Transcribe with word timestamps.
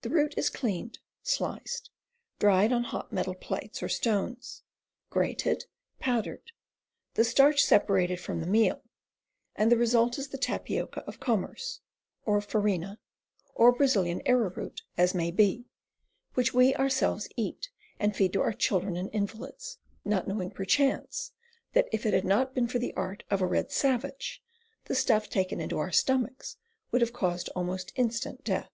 The 0.00 0.08
root 0.08 0.32
is 0.38 0.48
cleaned, 0.48 1.00
sliced, 1.22 1.90
dried 2.38 2.72
on 2.72 2.82
hot 2.84 3.12
metal 3.12 3.34
plates 3.34 3.82
or 3.82 3.90
stones, 3.90 4.62
grated, 5.10 5.66
powdered, 5.98 6.52
the 7.12 7.24
starch 7.24 7.60
separated 7.62 8.18
from 8.20 8.40
the 8.40 8.46
meal, 8.46 8.80
and 9.54 9.70
the 9.70 9.76
result 9.76 10.16
is 10.16 10.28
the 10.28 10.38
tapioca 10.38 11.00
of 11.02 11.20
commerce, 11.20 11.80
or 12.24 12.40
farina, 12.40 13.00
or 13.54 13.70
Brazilian 13.72 14.22
arrow 14.24 14.48
root, 14.48 14.80
as 14.96 15.14
may 15.14 15.30
be, 15.30 15.66
which 16.32 16.54
we 16.54 16.74
ourselves 16.76 17.28
eat, 17.36 17.68
and 17.98 18.16
feed 18.16 18.32
to 18.32 18.40
our 18.40 18.54
children 18.54 18.96
and 18.96 19.10
invalids, 19.12 19.76
not 20.06 20.26
knowing, 20.26 20.50
perchance, 20.50 21.32
that 21.74 21.86
if 21.92 22.06
it 22.06 22.14
had 22.14 22.24
not 22.24 22.54
been 22.54 22.66
for 22.66 22.78
the 22.78 22.94
art 22.94 23.24
of 23.30 23.42
a 23.42 23.46
red 23.46 23.70
savage, 23.70 24.42
the 24.86 24.94
stuff 24.94 25.28
taken 25.28 25.60
into 25.60 25.76
our 25.78 25.92
stomachs 25.92 26.56
would 26.90 27.02
have 27.02 27.12
caused 27.12 27.50
almost 27.50 27.92
instant 27.96 28.42
death. 28.42 28.72